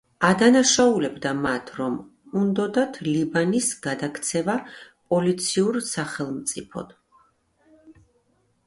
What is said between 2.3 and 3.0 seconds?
უნდოდათ